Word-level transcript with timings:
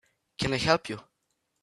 Can 0.39 0.51
I 0.53 0.57
help 0.57 0.89
you? 0.89 0.97